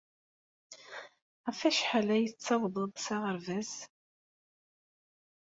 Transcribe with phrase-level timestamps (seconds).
[1.45, 3.71] Ɣef wacḥal ay tettawḍeḍ s aɣerbaz?